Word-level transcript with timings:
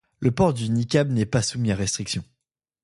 Le 0.19 0.31
port 0.31 0.55
du 0.55 0.67
niqab 0.71 1.11
n'est 1.11 1.27
pas 1.27 1.43
soumis 1.43 1.71
à 1.71 1.75
restriction. 1.75 2.23